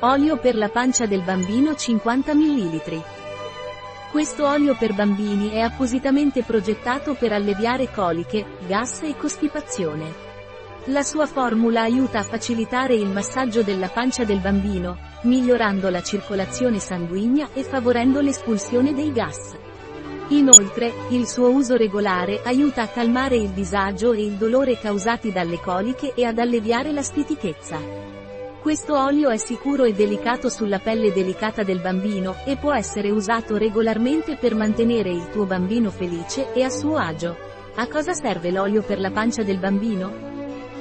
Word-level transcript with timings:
Olio 0.00 0.36
per 0.36 0.56
la 0.56 0.68
pancia 0.68 1.06
del 1.06 1.22
bambino 1.22 1.74
50 1.74 2.34
ml. 2.34 3.02
Questo 4.10 4.46
olio 4.46 4.76
per 4.76 4.92
bambini 4.92 5.48
è 5.48 5.60
appositamente 5.60 6.42
progettato 6.42 7.14
per 7.14 7.32
alleviare 7.32 7.90
coliche, 7.90 8.44
gas 8.66 9.00
e 9.04 9.16
costipazione. 9.16 10.24
La 10.86 11.02
sua 11.02 11.24
formula 11.24 11.80
aiuta 11.80 12.18
a 12.18 12.24
facilitare 12.24 12.94
il 12.94 13.08
massaggio 13.08 13.62
della 13.62 13.88
pancia 13.88 14.24
del 14.24 14.40
bambino, 14.40 14.98
migliorando 15.22 15.88
la 15.88 16.02
circolazione 16.02 16.78
sanguigna 16.78 17.48
e 17.54 17.62
favorendo 17.62 18.20
l'espulsione 18.20 18.92
dei 18.92 19.10
gas. 19.12 19.56
Inoltre, 20.28 20.92
il 21.08 21.26
suo 21.26 21.48
uso 21.48 21.74
regolare 21.74 22.42
aiuta 22.44 22.82
a 22.82 22.88
calmare 22.88 23.36
il 23.36 23.48
disagio 23.48 24.12
e 24.12 24.22
il 24.22 24.32
dolore 24.32 24.78
causati 24.78 25.32
dalle 25.32 25.58
coliche 25.58 26.12
e 26.14 26.26
ad 26.26 26.38
alleviare 26.38 26.92
la 26.92 27.02
stitichezza. 27.02 28.25
Questo 28.60 28.98
olio 28.98 29.30
è 29.30 29.36
sicuro 29.36 29.84
e 29.84 29.92
delicato 29.92 30.48
sulla 30.48 30.80
pelle 30.80 31.12
delicata 31.12 31.62
del 31.62 31.80
bambino, 31.80 32.36
e 32.44 32.56
può 32.56 32.74
essere 32.74 33.10
usato 33.10 33.56
regolarmente 33.56 34.36
per 34.36 34.54
mantenere 34.54 35.10
il 35.10 35.30
tuo 35.30 35.46
bambino 35.46 35.90
felice 35.90 36.52
e 36.52 36.62
a 36.62 36.70
suo 36.70 36.96
agio. 36.96 37.36
A 37.76 37.86
cosa 37.86 38.12
serve 38.12 38.50
l'olio 38.50 38.82
per 38.82 38.98
la 38.98 39.10
pancia 39.10 39.42
del 39.42 39.58
bambino? 39.58 40.10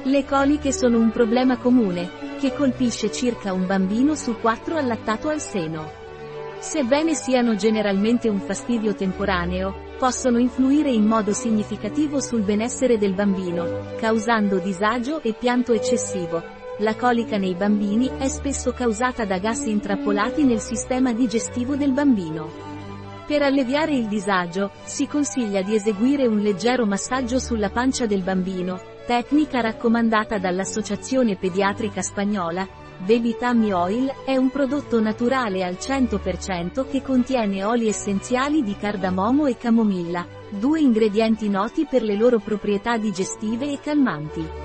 Le 0.04 0.26
coliche 0.26 0.72
sono 0.72 0.98
un 0.98 1.12
problema 1.12 1.58
comune, 1.58 2.10
che 2.40 2.54
colpisce 2.54 3.12
circa 3.12 3.54
un 3.54 3.66
bambino 3.68 4.16
su 4.16 4.40
quattro 4.40 4.78
allattato 4.78 5.30
al 5.30 5.40
seno. 5.40 6.04
Sebbene 6.60 7.14
siano 7.14 7.56
generalmente 7.56 8.30
un 8.30 8.40
fastidio 8.40 8.96
temporaneo, 8.96 9.94
possono 10.00 10.40
influire 10.40 10.90
in 10.90 11.06
modo 11.06 11.34
significativo 11.34 12.20
sul 12.20 12.42
benessere 12.42 12.98
del 12.98 13.14
bambino, 13.14 13.96
causando 13.98 14.58
disagio 14.58 15.22
e 15.22 15.34
pianto 15.34 15.74
eccessivo, 15.74 16.42
la 16.80 16.96
colica 16.96 17.38
nei 17.38 17.54
bambini 17.54 18.10
è 18.18 18.28
spesso 18.28 18.74
causata 18.74 19.24
da 19.24 19.38
gas 19.38 19.66
intrappolati 19.66 20.44
nel 20.44 20.60
sistema 20.60 21.14
digestivo 21.14 21.78
del 21.78 21.94
bambino. 21.94 22.52
Per 23.26 23.42
alleviare 23.42 23.96
il 23.96 24.08
disagio, 24.08 24.72
si 24.84 25.08
consiglia 25.08 25.62
di 25.62 25.74
eseguire 25.74 26.28
un 26.28 26.40
leggero 26.40 26.86
massaggio 26.86 27.40
sulla 27.40 27.70
pancia 27.70 28.06
del 28.06 28.24
bambino, 28.24 28.80
tecnica 29.08 29.62
raccomandata 29.62 30.38
dall'Associazione 30.38 31.38
Pediatrica 31.38 32.02
Spagnola, 32.02 32.68
Baby 32.98 33.36
Tummy 33.38 33.72
Oil 33.72 34.12
è 34.26 34.36
un 34.36 34.50
prodotto 34.50 35.00
naturale 35.00 35.64
al 35.64 35.78
100% 35.80 36.86
che 36.90 37.02
contiene 37.02 37.64
oli 37.64 37.88
essenziali 37.88 38.64
di 38.64 38.76
cardamomo 38.78 39.48
e 39.48 39.58
camomilla, 39.58 40.26
due 40.50 40.82
ingredienti 40.82 41.50
noti 41.50 41.86
per 41.90 42.04
le 42.04 42.16
loro 42.16 42.40
proprietà 42.40 42.98
digestive 42.98 43.72
e 43.72 43.80
calmanti. 43.80 44.65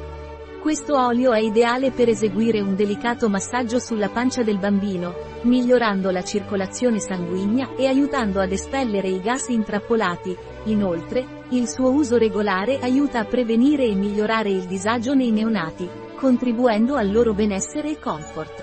Questo 0.61 0.94
olio 0.94 1.33
è 1.33 1.41
ideale 1.41 1.91
per 1.91 2.11
eseguire 2.11 2.61
un 2.61 2.77
delicato 2.77 3.30
massaggio 3.30 3.78
sulla 3.78 4.11
pancia 4.11 4.42
del 4.42 4.58
bambino, 4.58 5.14
migliorando 5.44 6.11
la 6.11 6.22
circolazione 6.22 7.00
sanguigna 7.00 7.75
e 7.77 7.86
aiutando 7.86 8.41
ad 8.41 8.53
espellere 8.53 9.08
i 9.08 9.22
gas 9.22 9.48
intrappolati. 9.48 10.36
Inoltre, 10.64 11.25
il 11.48 11.66
suo 11.66 11.91
uso 11.91 12.19
regolare 12.19 12.78
aiuta 12.78 13.20
a 13.20 13.25
prevenire 13.25 13.86
e 13.86 13.94
migliorare 13.94 14.50
il 14.50 14.66
disagio 14.66 15.14
nei 15.14 15.31
neonati, 15.31 15.88
contribuendo 16.16 16.94
al 16.94 17.11
loro 17.11 17.33
benessere 17.33 17.92
e 17.92 17.98
comfort. 17.98 18.62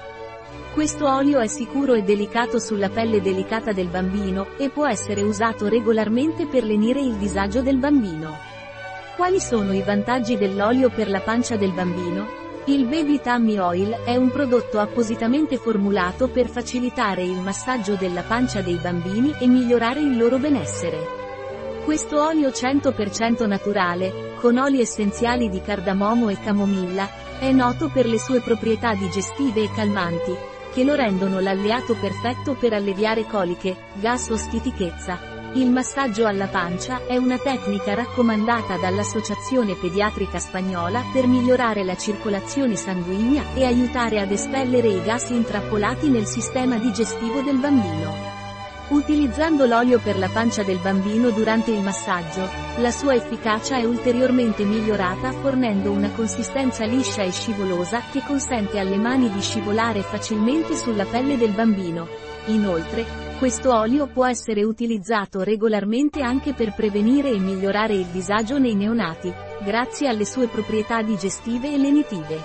Questo 0.76 1.12
olio 1.12 1.40
è 1.40 1.48
sicuro 1.48 1.96
e 1.96 2.04
delicato 2.04 2.60
sulla 2.60 2.90
pelle 2.90 3.24
delicata 3.24 3.72
del 3.72 3.88
bambino, 3.88 4.50
e 4.60 4.70
può 4.70 4.86
essere 4.86 5.24
usato 5.24 5.68
regolarmente 5.68 6.46
per 6.46 6.64
lenire 6.64 7.02
il 7.02 7.16
disagio 7.16 7.64
del 7.64 7.78
bambino. 7.78 8.57
Quali 9.18 9.40
sono 9.40 9.74
i 9.74 9.82
vantaggi 9.82 10.38
dell'olio 10.38 10.92
per 10.92 11.10
la 11.10 11.22
pancia 11.22 11.56
del 11.56 11.72
bambino? 11.72 12.28
Il 12.66 12.86
Baby 12.86 13.20
Tummy 13.20 13.58
Oil 13.58 13.90
è 14.06 14.16
un 14.16 14.30
prodotto 14.30 14.78
appositamente 14.78 15.58
formulato 15.58 16.28
per 16.28 16.48
facilitare 16.48 17.24
il 17.24 17.40
massaggio 17.42 17.96
della 17.96 18.22
pancia 18.22 18.62
dei 18.62 18.76
bambini 18.76 19.34
e 19.40 19.48
migliorare 19.48 20.02
il 20.02 20.16
loro 20.16 20.38
benessere. 20.38 21.00
Questo 21.84 22.24
olio 22.24 22.50
100% 22.50 23.48
naturale, 23.48 24.36
con 24.36 24.58
oli 24.58 24.82
essenziali 24.82 25.50
di 25.50 25.62
cardamomo 25.64 26.30
e 26.30 26.40
camomilla, 26.40 27.10
è 27.40 27.52
noto 27.52 27.90
per 27.90 28.06
le 28.06 28.20
sue 28.20 28.42
proprietà 28.42 28.94
digestive 28.94 29.64
e 29.64 29.72
calmanti, 29.74 30.36
che 30.72 30.84
lo 30.84 30.94
rendono 30.94 31.40
l'alleato 31.40 31.96
perfetto 31.96 32.54
per 32.54 32.74
alleviare 32.74 33.26
coliche, 33.26 33.76
gas 33.96 34.30
o 34.30 34.38
stitichezza, 34.38 35.37
il 35.62 35.72
massaggio 35.72 36.28
alla 36.28 36.48
pancia 36.48 37.08
è 37.08 37.18
una 37.18 37.38
tecnica 37.40 37.96
raccomandata 37.96 38.78
dall'Associazione 38.78 39.74
Pediatrica 39.74 40.38
Spagnola 40.40 41.04
per 41.12 41.26
migliorare 41.26 41.84
la 41.84 41.98
circolazione 41.98 42.76
sanguigna 42.76 43.44
e 43.56 43.66
aiutare 43.66 44.20
ad 44.20 44.32
espellere 44.32 44.88
i 44.88 45.02
gas 45.02 45.30
intrappolati 45.30 46.10
nel 46.10 46.28
sistema 46.28 46.78
digestivo 46.78 47.42
del 47.42 47.58
bambino. 47.58 48.36
Utilizzando 48.90 49.66
l'olio 49.66 50.00
per 50.00 50.18
la 50.18 50.30
pancia 50.30 50.64
del 50.64 50.78
bambino 50.78 51.32
durante 51.32 51.72
il 51.72 51.82
massaggio, 51.82 52.48
la 52.78 52.92
sua 52.92 53.16
efficacia 53.16 53.78
è 53.78 53.84
ulteriormente 53.84 54.64
migliorata 54.64 55.32
fornendo 55.32 55.92
una 55.92 56.12
consistenza 56.12 56.86
liscia 56.86 57.24
e 57.24 57.32
scivolosa 57.32 58.02
che 58.12 58.22
consente 58.26 58.80
alle 58.80 58.98
mani 58.98 59.30
di 59.32 59.42
scivolare 59.42 60.04
facilmente 60.04 60.76
sulla 60.76 61.06
pelle 61.06 61.36
del 61.36 61.52
bambino. 61.52 62.08
Inoltre, 62.46 63.27
questo 63.38 63.72
olio 63.72 64.08
può 64.08 64.26
essere 64.26 64.64
utilizzato 64.64 65.44
regolarmente 65.44 66.22
anche 66.22 66.54
per 66.54 66.74
prevenire 66.74 67.30
e 67.30 67.38
migliorare 67.38 67.94
il 67.94 68.08
disagio 68.08 68.58
nei 68.58 68.74
neonati, 68.74 69.32
grazie 69.64 70.08
alle 70.08 70.26
sue 70.26 70.48
proprietà 70.48 71.04
digestive 71.04 71.72
e 71.72 71.78
lenitive. 71.78 72.40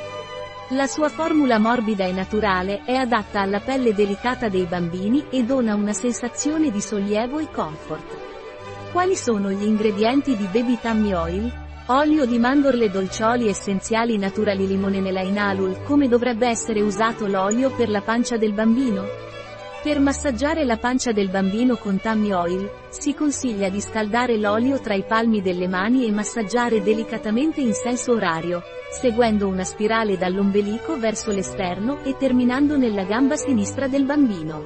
La 0.71 0.87
sua 0.87 1.09
formula 1.09 1.59
morbida 1.59 2.05
e 2.05 2.13
naturale 2.13 2.83
è 2.85 2.95
adatta 2.95 3.41
alla 3.41 3.61
pelle 3.61 3.95
delicata 3.95 4.51
dei 4.51 4.65
bambini 4.65 5.25
e 5.31 5.45
dona 5.45 5.75
una 5.75 5.95
sensazione 5.95 6.71
di 6.71 6.81
sollievo 6.81 7.39
e 7.39 7.51
comfort. 7.51 8.17
Quali 8.93 9.17
sono 9.17 9.51
gli 9.51 9.65
ingredienti 9.65 10.37
di 10.37 10.45
Baby 10.45 10.79
Tummy 10.79 11.15
Oil? 11.15 11.53
Olio 11.87 12.27
di 12.27 12.39
mandorle 12.39 12.91
dolcioli 12.91 13.49
essenziali 13.49 14.19
naturali 14.19 14.67
limone 14.67 15.01
nella 15.01 15.23
inalul 15.23 15.83
Come 15.83 16.07
dovrebbe 16.07 16.47
essere 16.47 16.81
usato 16.81 17.27
l'olio 17.27 17.71
per 17.71 17.89
la 17.89 18.03
pancia 18.03 18.37
del 18.37 18.53
bambino? 18.53 19.23
Per 19.83 19.99
massaggiare 19.99 20.65
la 20.65 20.77
pancia 20.77 21.11
del 21.11 21.29
bambino 21.29 21.75
con 21.75 21.99
tummy 21.99 22.31
oil, 22.31 22.71
si 22.89 23.15
consiglia 23.15 23.69
di 23.69 23.81
scaldare 23.81 24.37
l'olio 24.37 24.79
tra 24.79 24.95
i 24.95 25.03
palmi 25.03 25.43
delle 25.43 25.67
mani 25.67 26.07
e 26.07 26.13
massaggiare 26.13 26.85
delicatamente 26.85 27.61
in 27.61 27.73
senso 27.75 28.13
orario, 28.13 28.63
seguendo 28.93 29.49
una 29.49 29.65
spirale 29.65 30.17
dall'ombelico 30.17 30.97
verso 31.01 31.33
l'esterno 31.33 32.01
e 32.05 32.17
terminando 32.17 32.77
nella 32.77 33.03
gamba 33.03 33.35
sinistra 33.35 33.89
del 33.89 34.05
bambino. 34.05 34.65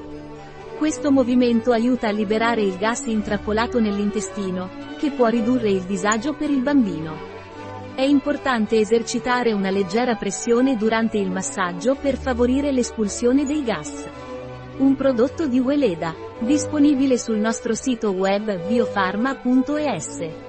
Questo 0.77 1.11
movimento 1.11 1.71
aiuta 1.71 2.09
a 2.09 2.11
liberare 2.11 2.61
il 2.61 2.77
gas 2.77 3.07
intrappolato 3.07 3.79
nell'intestino, 3.79 4.69
che 4.99 5.09
può 5.09 5.25
ridurre 5.29 5.71
il 5.71 5.81
disagio 5.81 6.35
per 6.35 6.51
il 6.51 6.61
bambino. 6.61 7.15
È 7.95 8.03
importante 8.03 8.77
esercitare 8.77 9.51
una 9.51 9.71
leggera 9.71 10.13
pressione 10.13 10.77
durante 10.77 11.17
il 11.17 11.31
massaggio 11.31 11.95
per 11.95 12.17
favorire 12.17 12.71
l'espulsione 12.71 13.47
dei 13.47 13.63
gas. 13.63 14.26
Un 14.79 14.95
prodotto 14.95 15.47
di 15.47 15.59
Weleda, 15.59 16.13
disponibile 16.39 17.17
sul 17.17 17.37
nostro 17.37 17.73
sito 17.73 18.11
web 18.11 18.67
biofarma.es. 18.67 20.46